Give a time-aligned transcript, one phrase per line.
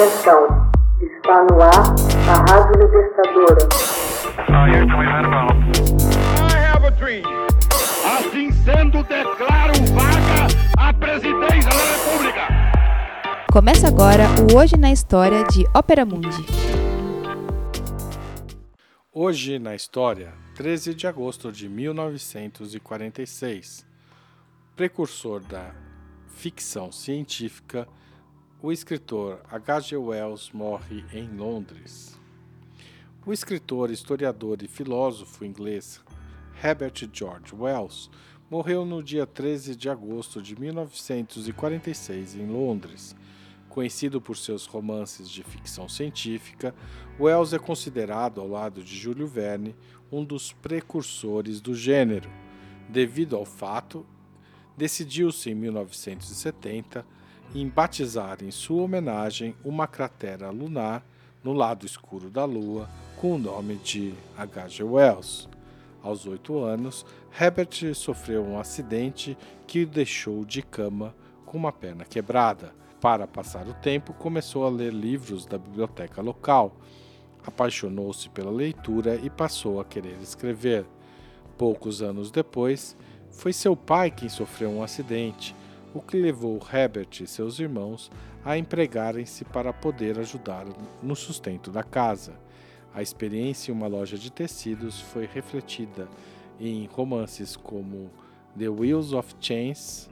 [0.00, 0.48] Atenção,
[0.98, 1.84] está no ar
[2.26, 3.68] a Rádio Libertadora.
[8.16, 12.48] Assim sendo, declaro vaga a presidência da República.
[13.52, 16.46] Começa agora o Hoje na História de Ópera Mundi.
[19.12, 23.84] Hoje na História, 13 de agosto de 1946.
[24.74, 25.72] Precursor da
[26.26, 27.86] ficção científica,
[28.62, 29.96] o escritor H.G.
[29.96, 32.18] Wells morre em Londres.
[33.24, 35.98] O escritor, historiador e filósofo inglês
[36.62, 38.10] Herbert George Wells
[38.50, 43.16] morreu no dia 13 de agosto de 1946 em Londres.
[43.70, 46.74] Conhecido por seus romances de ficção científica,
[47.18, 49.74] Wells é considerado, ao lado de Júlio Verne,
[50.12, 52.28] um dos precursores do gênero.
[52.90, 54.04] Devido ao fato,
[54.76, 57.06] decidiu-se em 1970
[57.54, 61.04] em batizar em sua homenagem uma cratera lunar
[61.42, 64.82] no lado escuro da Lua com o nome de H.G.
[64.84, 65.48] Wells.
[66.02, 67.04] Aos oito anos,
[67.38, 72.72] Herbert sofreu um acidente que o deixou de cama com uma perna quebrada.
[73.00, 76.76] Para passar o tempo, começou a ler livros da biblioteca local.
[77.46, 80.86] Apaixonou-se pela leitura e passou a querer escrever.
[81.58, 82.96] Poucos anos depois,
[83.30, 85.54] foi seu pai quem sofreu um acidente,
[85.94, 88.10] o que levou Herbert e seus irmãos
[88.44, 90.66] a empregarem-se para poder ajudar
[91.02, 92.34] no sustento da casa.
[92.94, 96.08] A experiência em uma loja de tecidos foi refletida
[96.58, 98.10] em romances como
[98.58, 100.10] The Wheels of Chains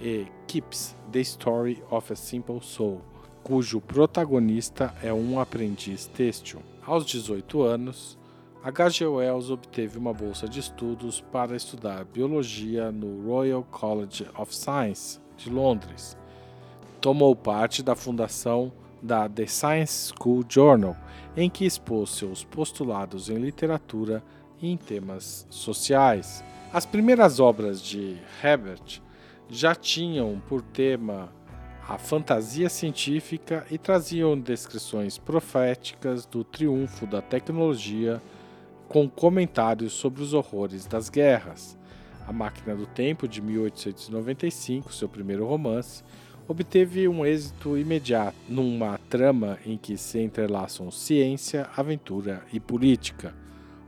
[0.00, 3.00] e Keeps The Story of a Simple Soul,
[3.42, 6.60] cujo protagonista é um aprendiz têxtil.
[6.84, 8.18] Aos 18 anos,
[8.66, 9.06] H.G.
[9.06, 15.48] Wells obteve uma bolsa de estudos para estudar biologia no Royal College of Science de
[15.48, 16.18] Londres.
[17.00, 20.96] Tomou parte da fundação da The Science School Journal,
[21.36, 24.20] em que expôs seus postulados em literatura
[24.60, 26.42] e em temas sociais.
[26.72, 29.00] As primeiras obras de Herbert
[29.48, 31.32] já tinham por tema
[31.88, 38.20] a fantasia científica e traziam descrições proféticas do triunfo da tecnologia
[38.88, 41.76] com comentários sobre os horrores das guerras.
[42.26, 46.02] A Máquina do Tempo, de 1895, seu primeiro romance,
[46.48, 53.34] obteve um êxito imediato numa trama em que se entrelaçam ciência, aventura e política.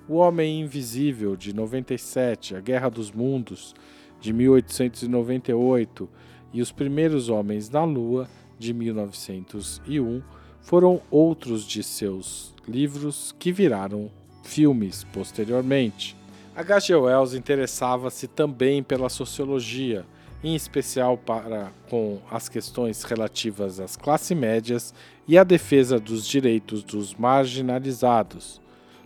[0.08, 3.74] O Homem Invisível, de 97, A Guerra dos Mundos,
[4.20, 6.08] de 1898,
[6.52, 10.22] e Os Primeiros Homens na Lua, de 1901,
[10.60, 14.10] foram outros de seus livros que viraram
[14.42, 16.16] filmes posteriormente.
[16.54, 16.94] H.G.
[16.94, 20.04] Wells interessava-se também pela sociologia,
[20.42, 24.94] em especial para com as questões relativas às classes médias
[25.26, 28.60] e à defesa dos direitos dos marginalizados,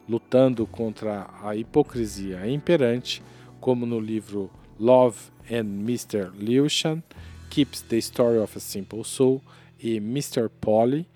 [0.09, 3.23] lutando contra a hipocrisia imperante,
[3.61, 5.19] como no livro Love
[5.51, 6.31] and Mr.
[6.35, 7.03] Lewisham,
[7.51, 9.43] Keeps the Story of a Simple Soul
[9.79, 10.49] e Mr.
[10.49, 11.07] Polly,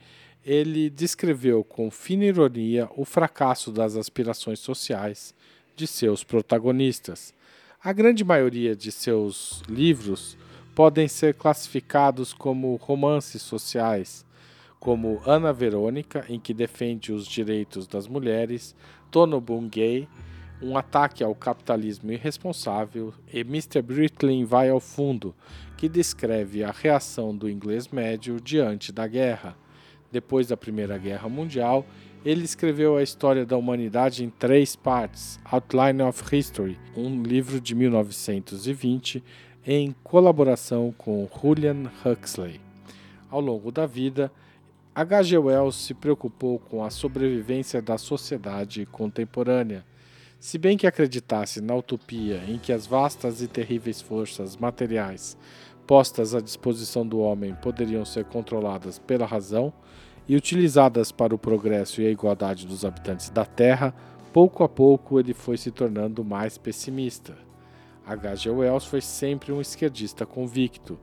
[0.47, 5.35] ele descreveu com fina ironia o fracasso das aspirações sociais
[5.75, 7.35] de seus protagonistas.
[7.83, 10.39] A grande maioria de seus livros
[10.73, 14.25] podem ser classificados como romances sociais,
[14.79, 18.77] como Ana Verônica, em que defende os direitos das mulheres,
[19.11, 20.09] Tono Bungay,
[20.63, 23.83] um ataque ao capitalismo irresponsável, e Mr.
[23.83, 25.35] Britlin vai ao fundo,
[25.77, 29.57] que descreve a reação do inglês médio diante da guerra
[30.11, 31.85] depois da Primeira Guerra Mundial,
[32.25, 37.75] ele escreveu a história da humanidade em três partes, Outline of History, um livro de
[37.75, 39.23] 1920,
[39.67, 42.61] em colaboração com Julian Huxley.
[43.31, 44.31] Ao longo da vida,
[44.95, 45.37] H.G.
[45.39, 49.85] Wells se preocupou com a sobrevivência da sociedade contemporânea.
[50.41, 55.37] Se bem que acreditasse na utopia em que as vastas e terríveis forças materiais
[55.87, 59.73] postas à disposição do homem poderiam ser controladas pela razão
[60.29, 63.95] e utilizadas para o progresso e a igualdade dos habitantes da Terra,
[64.33, 67.37] pouco a pouco ele foi se tornando mais pessimista.
[68.05, 68.51] H.G.
[68.51, 70.99] Wells foi sempre um esquerdista convicto.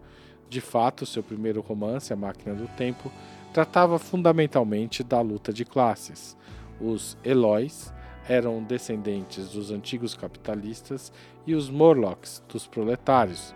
[0.49, 3.11] De fato, seu primeiro romance, A Máquina do Tempo,
[3.53, 6.37] tratava fundamentalmente da luta de classes.
[6.79, 7.93] Os Eloys
[8.27, 11.11] eram descendentes dos antigos capitalistas
[11.45, 13.53] e os Morlocks dos proletários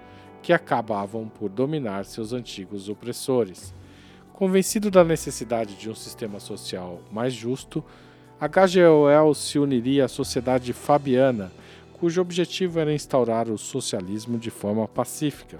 [0.47, 3.73] que acabavam por dominar seus antigos opressores.
[4.31, 7.83] Convencido da necessidade de um sistema social mais justo,
[8.39, 11.51] HGOL se uniria à Sociedade Fabiana,
[11.99, 15.59] cujo objetivo era instaurar o socialismo de forma pacífica.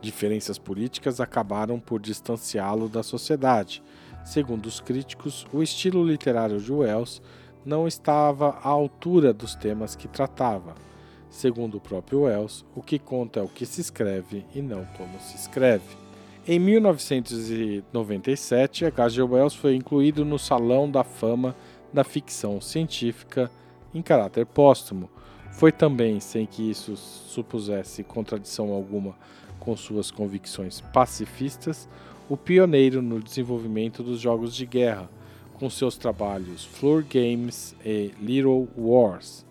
[0.00, 3.82] Diferenças políticas acabaram por distanciá-lo da sociedade.
[4.24, 7.20] Segundo os críticos, o estilo literário de Wells
[7.64, 10.86] não estava à altura dos temas que tratava.
[11.30, 15.20] Segundo o próprio Wells, o que conta é o que se escreve e não como
[15.20, 16.06] se escreve.
[16.48, 19.22] Em 1997, H.G.
[19.22, 21.56] Wells foi incluído no Salão da Fama
[21.92, 23.50] da Ficção Científica
[23.92, 25.10] em caráter póstumo.
[25.52, 29.16] Foi também, sem que isso supusesse contradição alguma
[29.58, 31.88] com suas convicções pacifistas,
[32.28, 35.08] o pioneiro no desenvolvimento dos jogos de guerra,
[35.54, 39.46] com seus trabalhos Floor Games e Little Wars,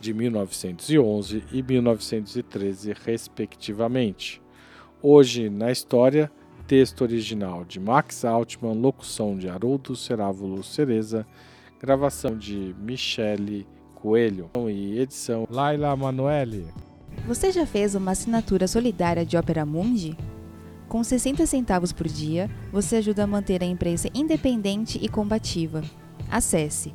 [0.00, 4.42] de 1911 e 1913, respectivamente.
[5.02, 6.30] Hoje na História,
[6.66, 11.26] texto original de Max Altman, locução de Haroldo Cerávulo Cereza,
[11.80, 16.66] gravação de Michele Coelho e edição Laila Manoeli.
[17.26, 20.16] Você já fez uma assinatura solidária de Opera Mundi?
[20.88, 25.82] Com 60 centavos por dia, você ajuda a manter a imprensa independente e combativa.
[26.30, 26.94] Acesse